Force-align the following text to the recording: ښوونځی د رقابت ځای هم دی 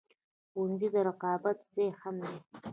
ښوونځی 0.49 0.87
د 0.93 0.95
رقابت 1.07 1.57
ځای 1.73 1.87
هم 2.01 2.15
دی 2.25 2.37